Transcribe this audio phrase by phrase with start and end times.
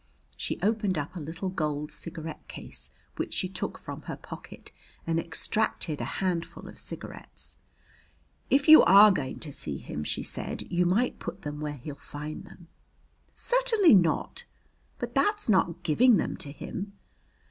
[0.35, 4.71] She opened up a little gold cigarette case, which she took from her pocket,
[5.05, 7.59] and extracted a handful of cigarettes.
[8.49, 11.93] "If you are going to see him," she said, "you might put them where he'll
[11.93, 12.67] find them?"
[13.35, 14.45] "Certainly not."
[14.97, 16.93] "But that's not giving them to him."